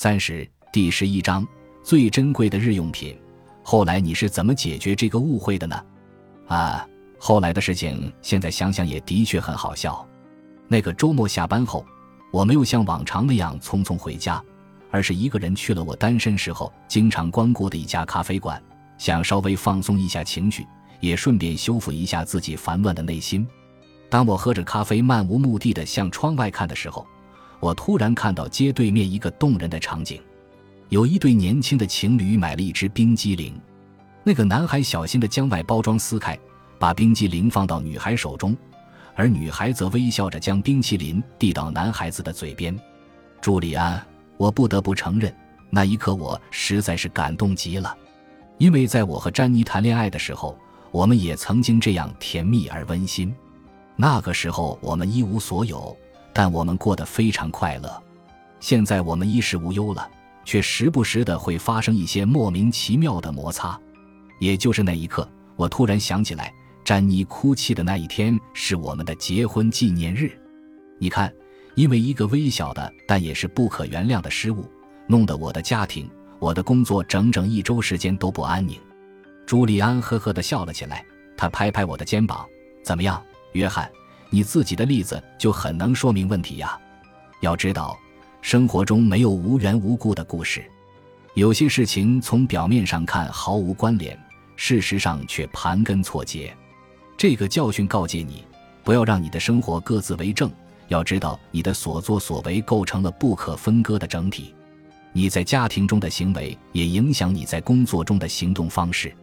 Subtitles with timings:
[0.00, 1.44] 三十第十一章
[1.82, 3.18] 最珍贵的日用品。
[3.64, 5.84] 后来你是怎么解决这个误会的呢？
[6.46, 10.06] 啊，后来的事情现在想想也的确很好笑。
[10.68, 11.84] 那个周末下班后，
[12.30, 14.40] 我没有像往常那样匆匆回家，
[14.92, 18.62] 而是一个人去了我单身时候经常光顾的一家咖啡馆，
[18.98, 20.64] 想稍微放松一下情绪，
[21.00, 23.44] 也顺便修复一下自己烦乱的内心。
[24.08, 27.04] 当我喝着咖啡，漫无目的的向窗外看的时候，
[27.60, 30.20] 我突然看到街对面一个动人的场景：
[30.88, 33.60] 有一对年轻的情侣买了一只冰激凌，
[34.22, 36.38] 那个男孩小心的将外包装撕开，
[36.78, 38.56] 把冰激凌放到女孩手中，
[39.14, 42.78] 而女孩则微笑着将冰淇淋递到男孩子的嘴边。
[43.40, 44.00] 朱利安，
[44.36, 45.34] 我不得不承认，
[45.70, 47.96] 那一刻我实在是感动极了，
[48.58, 50.56] 因为在我和詹妮谈恋爱的时候，
[50.90, 53.34] 我们也曾经这样甜蜜而温馨。
[53.96, 55.96] 那个时候，我们一无所有，
[56.38, 58.00] 但我们过得非常快乐。
[58.60, 60.08] 现在我们衣食无忧了，
[60.44, 63.76] 却时不时的会发生一些莫名其妙的摩擦。
[64.38, 66.54] 也就是那一刻，我突然想起来，
[66.84, 70.30] 詹妮哭泣的那一天是我们的结婚纪念日。
[71.00, 71.34] 你看，
[71.74, 74.64] 因为一个微小的但也是不可原谅的失误，
[75.08, 78.78] 弄得我的家庭、我的工作整整一周时间都不安宁。
[79.44, 81.04] 朱利安呵呵的笑了起来，
[81.36, 82.46] 他拍拍我的肩膀
[82.84, 83.20] ：“怎么样？”
[83.54, 83.90] 约翰，
[84.30, 86.78] 你自己的例子就很能说明问题呀。
[87.40, 87.98] 要知道，
[88.42, 90.64] 生活中没有无缘无故的故事，
[91.34, 94.18] 有些事情从表面上看毫无关联，
[94.56, 96.56] 事实上却盘根错节。
[97.16, 98.44] 这个教训告诫你，
[98.84, 100.50] 不要让你的生活各自为政。
[100.88, 104.54] 要知道，你的所作所为构成了不可分割的整体。
[105.12, 109.14] 你在家庭中的行为也影响你在工作中的行动方式。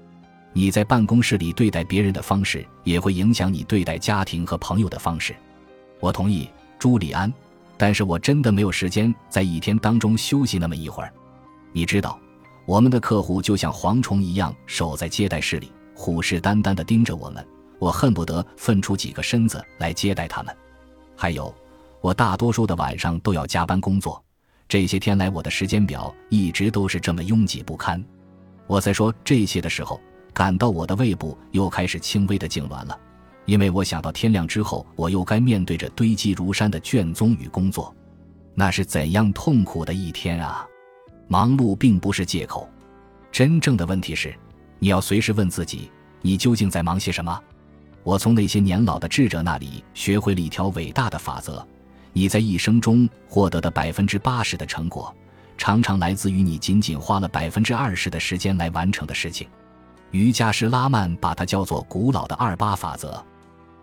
[0.58, 5.36] 你在办公室里对待别人的方式，也会影响你对待家庭和朋友的方式。
[6.00, 7.31] 我同意，朱利安，
[7.75, 11.12] 但是我真的没有时间在一天当中休息那么一会儿。
[11.73, 12.17] 你知道，
[12.66, 17.45] 我们的客户就像蝗虫一样守在接待室里，虎视眈眈地盯着我们。
[17.78, 20.56] 我恨不得分出几个身子来接待他们。
[21.18, 21.53] 还有，
[22.00, 24.24] 我大多数的晚上都要加班工作。
[24.69, 28.01] 这些天来，我的时间表一直都是这么拥挤不堪。
[28.68, 30.00] 我在说这些的时候。
[30.35, 33.00] 感到我的胃部又开始轻微的痉挛了，
[33.46, 37.96] 因为我想到天亮之后我又该面对着堆积如山的卷宗与工作，
[38.53, 40.68] 那是怎样痛苦的一天啊！
[41.29, 42.69] 忙碌并不是借口，
[43.31, 44.35] 真正的问题是，
[44.78, 45.90] 你要随时问自己，
[46.22, 47.41] 你究竟在忙些什么？
[48.03, 51.66] 我从那些年老的智者那里学会了一条伟大的法则：
[52.12, 55.16] 你在一生中获得的百分之八十的成果，
[55.57, 59.47] 常常来自于你仅仅花了百分之二十的时间来完成的事情。
[60.12, 63.24] 瑜伽师拉曼把它叫做“古老的二八法则”。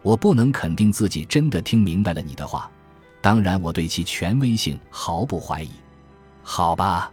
[0.03, 2.71] 我不能肯定自己真的听明白了你的话，
[3.21, 5.71] 当然我对其权威性毫不怀疑。
[6.43, 7.09] 好吧，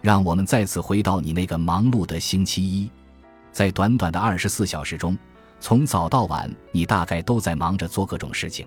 [0.00, 2.88] 让我们再次回到你那个忙碌的星期一，
[3.50, 5.18] 在短短的二十四小时中，
[5.58, 8.64] 从早到晚，你大概都在忙着做各种事情。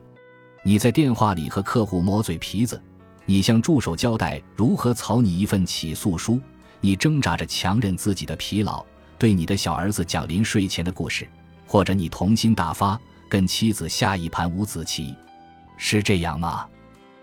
[0.62, 2.82] 你在电话里和客户磨嘴皮子，
[3.26, 6.38] 你向助手交代如何草拟一份起诉书，
[6.82, 8.84] 你挣扎着强忍自己的疲劳。
[9.24, 11.26] 对你的小儿子讲临睡前的故事，
[11.66, 15.16] 或者你童心大发跟妻子下一盘五子棋，
[15.78, 16.68] 是这样吗？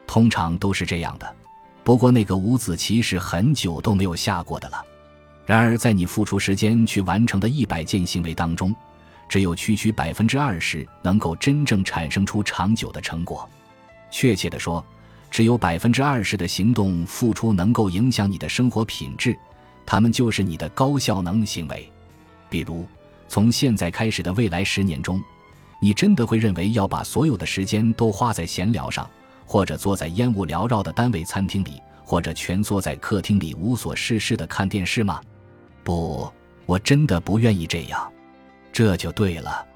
[0.07, 1.37] 通常都是这样的。
[1.85, 4.83] 不过那个五子棋是很久都没有下过的了。
[5.45, 8.75] 然而，在你付出时间去完成的一百件行为当中，
[9.29, 13.47] 只有区区百分之二十能够真正产生出长久的成果。
[14.11, 14.83] 确切的说，
[15.31, 19.37] 只有百分之二十的行动付出能够影响你的生活品质。
[19.91, 21.91] 他们就是你的高效能行为，
[22.49, 22.87] 比如，
[23.27, 25.21] 从现在开始的未来十年中，
[25.83, 29.11] 你真的会认为要把所有的时间都花在闲聊上，
[29.45, 35.21] 或者坐在烟雾缭绕的单位餐厅里，或者蜷缩在客厅里无所事事的看电视吗？
[35.83, 36.33] 不，
[36.67, 38.13] 我真的不愿意这样。
[38.73, 39.67] 这就对了，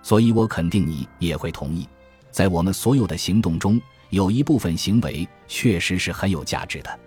[0.00, 1.88] 所以我肯定你也会同意，
[2.30, 7.00] 在我们所有的行动中，有一部分行为确实是很有价值的。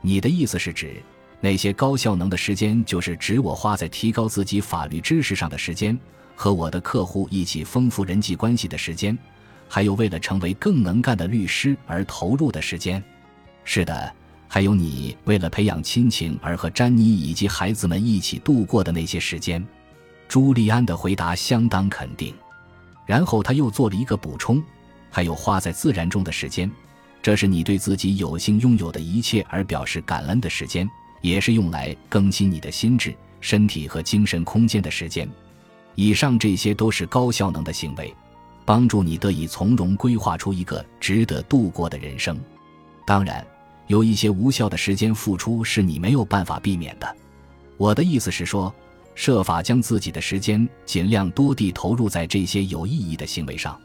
[0.00, 1.02] 你的意思是指？
[1.40, 5.96] 那些高效能的时间，就是指我花在提高自己法律知识上的时间，
[6.34, 9.16] 和我的客户一起丰富人际关系的时间，
[9.68, 13.02] 还有为了成为更能干的律师而投入的时间。
[13.62, 14.12] 是的，
[14.48, 19.64] 还有你为了培养亲情而和詹妮以及孩子们一起度过的那些时间。
[20.26, 22.34] 朱利安的回答相当肯定，
[23.06, 24.62] 然后他又做了一个补充：
[25.08, 26.70] 还有花在自然中的时间，
[27.22, 30.88] 这是你对自己有幸拥有的一切而表示感恩的时间。
[31.20, 35.28] 也是用来更新你的心智、身体和精神空间的时间。
[35.94, 38.14] 以上这些都是高效能的行为，
[38.64, 42.38] 帮助你得以从容规划出一个值得度过的人生。
[43.04, 43.44] 当然，
[43.86, 47.16] 有一些无效的时间付出是你没有办法避免的。
[47.76, 48.72] 我的意思是说，
[49.14, 53.76] 设法将自己的时间尽量多地投入在这些有意义的行为上。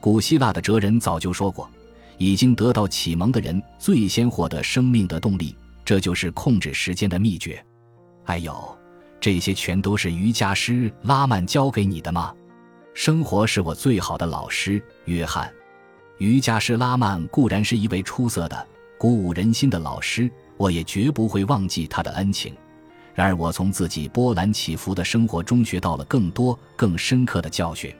[0.00, 1.68] 古希腊的哲人早就说过，
[2.18, 5.56] 已经得到启蒙的人最先获得生命的动力，
[5.88, 7.64] 这就是控制时间的秘诀。
[8.26, 8.78] 哎呦，
[9.18, 12.34] 这些全都是瑜伽师拉曼教给你的吗？
[12.92, 15.50] 生活是我最好的老师，约翰。
[16.18, 18.66] 瑜伽师拉曼固然是一位出色的、
[18.98, 22.54] 鼓舞人心的老师，我也绝不会忘记他的恩情。
[23.14, 27.90] 然而，我从自己波澜起伏的生活中学到了更多、更深刻的教训。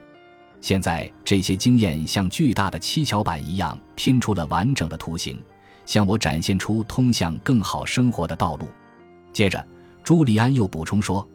[0.61, 5.41] 现在，这些经验像巨大的七巧板一样拼出了完整的图形，
[5.89, 8.67] 向我展现出通向更好生活的道路。
[9.33, 9.65] 接着。
[10.01, 11.27] 朱利安又补充说：“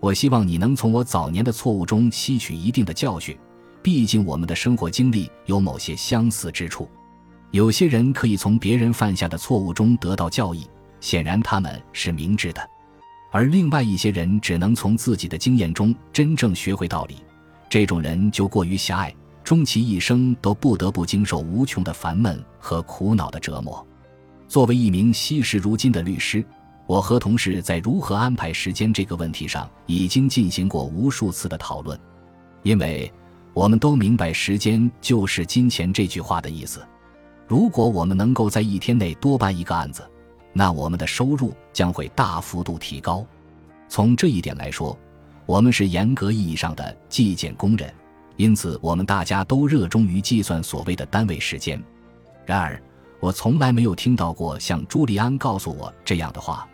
[0.00, 3.36] 我希望你能从我早年的错误中吸取一定的教训，
[3.82, 6.88] 毕竟我们的生活经历有某些相似之处。
[7.50, 10.66] 有些人可以从别人犯下的错误中得到教益，
[11.00, 12.62] 显然他们是明智的；
[13.30, 17.16] 而另外一些人只能从自己的经验中真正学会道理，
[17.68, 23.86] 这种人就过于狭隘，终其一生都不得不经受无穷的烦闷和苦恼的折磨。
[24.52, 26.44] 作为一名惜时如金的律师。”
[26.86, 31.98] 我和同事在如何安排时间这个问题上已经进行过无数次的讨论，
[32.64, 33.10] 因为
[33.54, 36.86] 我们都明白“时间就是金钱”这句话的意思。
[37.48, 40.06] 如果我们能够在一天内多办一个案子，
[40.52, 43.24] 那我们的收入将会大幅度提高。
[43.88, 44.98] 从这一点来说，
[45.46, 47.90] 我们是严格意义上的计件工人，
[48.36, 51.82] 因此我们大家都热衷于计算所谓的单位时间。
[52.44, 52.78] 然而，
[53.22, 56.68] 我从来没有听到过像朱利安告诉我这样的话。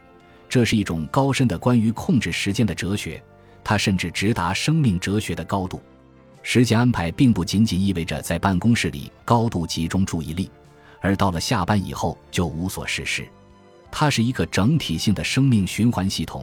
[0.49, 3.23] 这是一种高深的关于控制时间的哲学，
[3.63, 5.79] 它甚至直达生命哲学的高度。
[6.43, 10.51] 时间安排并不仅仅意味着在办公室里高度集中注意力，
[11.03, 13.29] 而到了下班以后就无所事事。
[13.91, 16.43] 它是一个整体性的生命循环系统。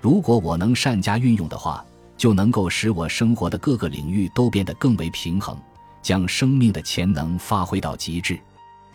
[0.00, 1.84] 如果我能善加运用的话，
[2.16, 5.54] 就能够使我生活的各个领域都变得更为平衡，
[6.00, 8.40] 将生命的潜能发挥到极致。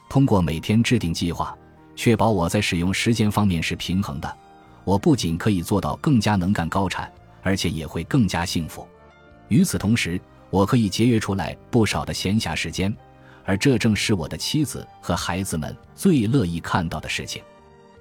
[0.09, 1.55] 通过每天制定计划，
[1.95, 4.37] 确保我在使用时间方面是平衡的。
[4.83, 7.11] 我不仅可以做到更加能干高产，
[7.43, 8.87] 而且也会更加幸福。
[9.49, 10.19] 与此同时，
[10.49, 12.95] 我可以节约出来不少的闲暇时间，
[13.43, 17.43] 而这正是我的妻子和孩子们最乐意看到的事情。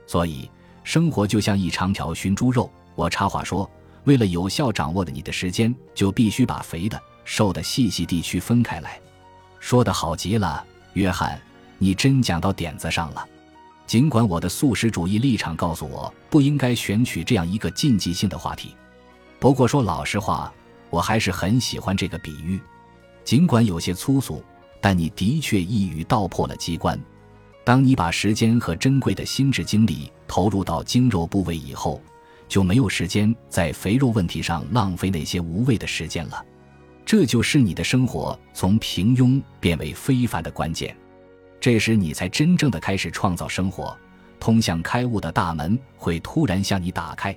[0.06, 0.48] 所以，
[0.84, 2.70] 生活就像一长条熏猪肉。
[2.94, 3.68] 我插话说，
[4.04, 9.00] 为了有效掌握的你的时间，就必须把肥的、瘦的细细地区分开来。
[9.58, 11.40] 说得好极了，约翰，
[11.78, 13.26] 你真讲到点子上了。
[13.86, 18.74] 尽管我的素食主义立场告诉我不应该选取这样一个禁忌性的话题，
[19.38, 20.52] 不过说老实话，
[20.90, 22.60] 我还是很喜欢这个比喻。
[23.22, 24.42] 尽管有些粗俗，
[24.80, 27.00] 但你的确一语道破了机关。
[27.64, 32.00] 当你把时间和珍贵的心智精力投入到精肉部位以后，
[32.48, 36.44] 就没有时间在肥肉问题上浪费那些无谓的时间了。
[37.04, 40.96] 这就是你的生活从平庸变为非凡的关键。
[41.58, 43.96] 这时，你才真正的开始创造生活，
[44.38, 47.36] 通向开悟的大门会突然向你打开。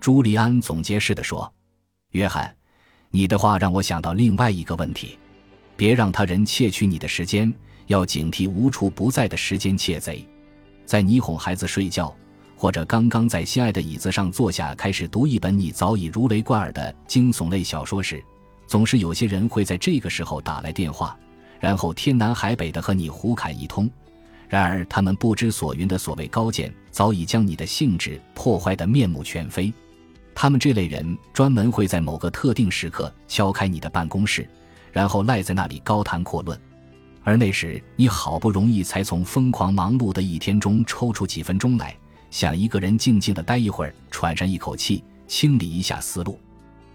[0.00, 1.52] 朱利安总结式的说
[2.12, 2.54] ：“约翰，
[3.10, 5.18] 你的话让我想到另外一个问题：
[5.76, 7.52] 别让他人窃取你的时间，
[7.88, 10.26] 要警惕无处不在的时间窃贼。
[10.86, 12.14] 在你哄孩子睡觉，
[12.56, 18.24] 或者刚刚在心爱的椅子上坐下开始读一本你早已如雷贯耳的惊悚类小说时，
[18.66, 21.14] 总是有些人会在这个时候打来电话。”
[21.60, 23.90] 然后天南海北的和你胡侃一通，
[24.48, 29.72] 然而他们不知所云的所谓高见，早已将你的兴致破坏得面目全非。
[30.34, 34.48] 他们这类人专门会在某个特定时刻敲开你的办公室，
[34.92, 36.58] 然后赖在那里高谈阔论。
[37.24, 41.94] 而那时你好不容易才从疯狂忙碌的一天中抽出几分钟来，
[42.30, 46.38] 想一个人静静的待一会儿，喘上一口气，清理一下思路。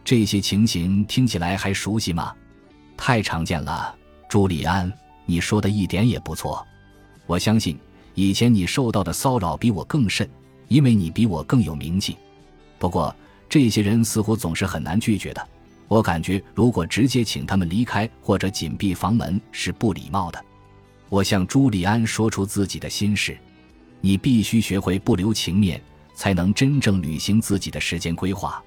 [0.04, 2.34] 这些情形听起来还熟悉吗？
[2.96, 3.96] 太常见了。
[4.34, 4.92] 朱利安，
[5.28, 6.66] 你说的一点也不错。
[7.28, 7.78] 我相信
[8.16, 10.28] 以前你受到的骚扰比我更甚，
[10.70, 12.18] 因为你比我更有名气。
[12.80, 13.16] 不过
[13.48, 15.48] 这些人似乎总是很难拒绝的。
[15.88, 20.44] 我感觉如果直接请他们离开或者紧闭房门是不礼貌的。
[21.10, 23.38] 我向朱利安说出自己的心事：
[24.02, 25.80] 你必须学会不留情面，
[26.16, 28.64] 才能真正履行自己的时间规划。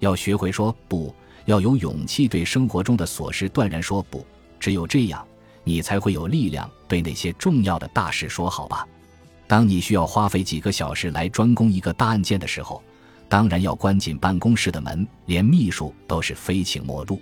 [0.00, 1.14] 要学会说不，
[1.46, 4.22] 要有勇气对生活中的琐事断然说不。
[4.58, 5.26] 只有这样，
[5.64, 8.86] 你才会有力量对那些重要的大事说好吧。
[9.46, 12.82] 当你需要花费几个小时来专攻一个大案件的时候，
[13.28, 17.20] 当然要关紧办公室的门，连秘书都是非请莫入。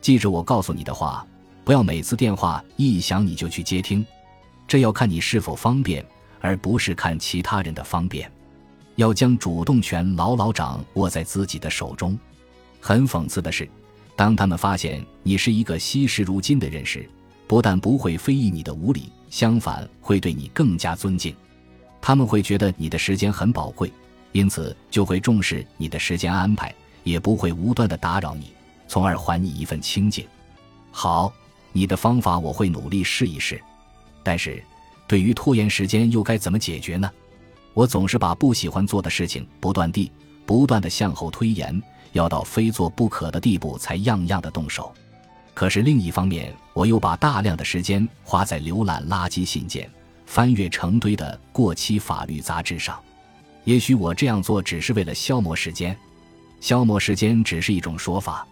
[0.00, 1.26] 记着我告诉你的话，
[1.64, 4.06] 不要每次电话一响你就去接听，
[4.68, 6.04] 这要看你是否方便，
[6.40, 8.30] 而不是看其他人的方便。
[8.94, 12.18] 要将主动权牢牢掌握在自己的手中。
[12.80, 13.68] 很讽刺的是，
[14.16, 17.08] 当他们发现你是一个惜时如金的人时，
[17.46, 21.36] 不但不会非议你的无理，相反会对你更加尊敬。
[22.00, 23.92] 他们会觉得你的时间很宝贵，
[24.32, 28.52] 因此就会重视你的时间安排，也不会无端的打扰你，
[28.88, 30.26] 从而还你一份清静。
[30.90, 31.30] 好，
[31.72, 33.60] 你的方法我会努力试一试。
[34.22, 34.62] 但是，
[35.06, 37.10] 对于拖延时间又该怎么解决呢？
[37.74, 40.10] 我总是把不喜欢做的事情不断地、
[40.46, 44.94] 不断地向后推延，要到非做不可的地步才样样的动手。
[45.52, 49.90] 可是另一方面，我又把大量的时间花在浏览垃圾信件、
[50.24, 52.98] 翻阅成堆的过期法律杂志上。
[53.64, 55.96] 也许我这样做只是为了消磨时间，
[56.60, 58.46] 消磨时间只是一种说法。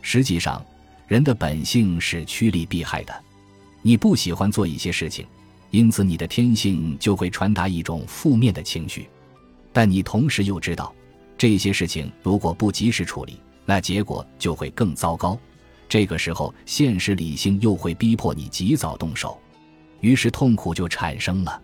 [0.00, 0.64] 实际上，
[1.06, 3.14] 人的本性是趋利避害的。
[3.82, 5.26] 你不喜欢做一些事情。
[5.70, 9.08] 因此，你的天性就会传达一种负面的情绪，
[9.72, 10.94] 但你同时又知道，
[11.42, 15.36] 这些事情如果不及时处理，那结果就会更糟糕。
[15.88, 19.36] 这个时候，现实理性又会逼迫你及早动手，
[20.02, 21.60] 于是痛苦就产生了。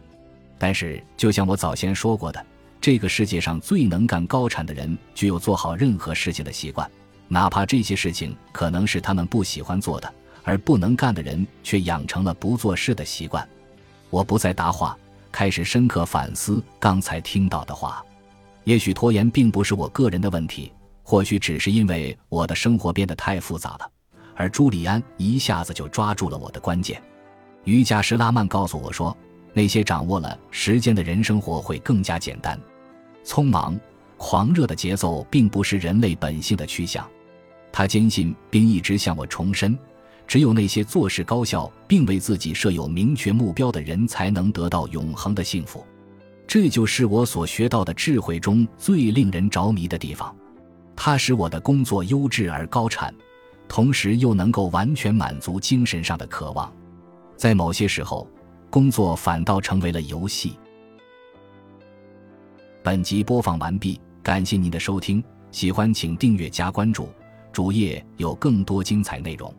[0.59, 2.45] 但是，就像我早先说过的，
[2.81, 6.91] 这个世界上最能干高产的人具有做好任何事情的习惯，
[7.29, 13.49] 哪怕这些事情可能是他们不喜欢做的，而不能干的人却养成了不做事的习惯。
[14.11, 14.99] 我不再答话，
[15.31, 18.05] 开始深刻反思刚才听到的话。
[18.69, 20.71] 也许拖延并不是我个人的问题，
[21.03, 23.91] 或许只是因为我的生活变得太复杂了。
[24.37, 27.03] 而朱利安一下子就抓住了我的关键。
[27.65, 29.17] 瑜伽师拉曼告诉我说，
[29.55, 32.61] 那些掌握了时间的人生活会更加简单。
[33.25, 33.81] 匆忙、
[34.19, 37.09] 狂热的节奏并不是人类本性的趋向。
[37.73, 39.79] 他坚信并一直向我重申。
[40.27, 45.83] 只有那些做事高效并为自己设有明确目标的人，才能得到永恒的幸福。
[46.49, 50.35] 这就是我所学到的智慧中最令人着迷的地方。
[50.97, 53.15] 它使我的工作优质而高产，
[53.69, 56.73] 同时又能够完全满足精神上的渴望。
[57.37, 58.27] 在某些时候，
[58.71, 60.59] 工作反倒成为了游戏。
[62.83, 65.23] 本集播放完毕，感谢您的收听。
[65.51, 67.11] 喜欢请订阅加关注，
[67.53, 69.55] 主页有更多精彩内容。